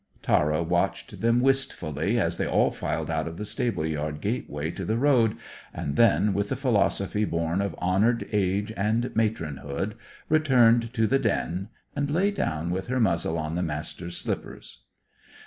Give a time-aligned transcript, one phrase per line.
[0.23, 4.83] Tara watched them wistfully as they all filed out of the stable yard gateway to
[4.83, 5.37] the road,
[5.75, 9.93] and then, with the philosophy born of honoured age and matronhood,
[10.27, 14.79] returned to the den and lay down with her muzzle on the Master's slippers.